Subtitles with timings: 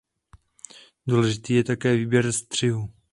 [1.07, 2.89] Důležitý je také výběr střihu.